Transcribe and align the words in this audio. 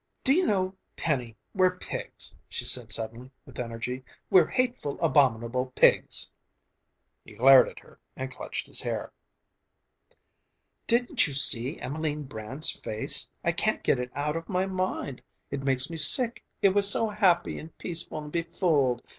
"Do 0.23 0.33
you 0.33 0.47
know, 0.47 0.75
Penny, 0.95 1.37
we're 1.53 1.77
pigs!" 1.77 2.33
she 2.49 2.65
said 2.65 2.91
suddenly, 2.91 3.29
with 3.45 3.59
energy. 3.59 4.03
"We're 4.31 4.47
hateful, 4.47 4.99
abominable 4.99 5.67
pigs!" 5.75 6.31
He 7.23 7.33
glared 7.35 7.69
at 7.69 7.77
her 7.77 7.99
and 8.15 8.31
clutched 8.35 8.65
his 8.65 8.81
hair. 8.81 9.13
"Didn't 10.87 11.27
you 11.27 11.35
see 11.35 11.79
Emelene 11.79 12.23
Brand's 12.27 12.71
face? 12.79 13.29
I 13.43 13.51
can't 13.51 13.83
get 13.83 13.99
it 13.99 14.09
out 14.15 14.35
of 14.35 14.49
my 14.49 14.65
mind! 14.65 15.21
It 15.51 15.61
makes 15.61 15.87
me 15.87 15.97
sick, 15.97 16.43
it 16.63 16.69
was 16.69 16.89
so 16.89 17.07
happy 17.09 17.59
and 17.59 17.77
peaceful 17.77 18.23
and 18.23 18.31
befooled! 18.31 19.03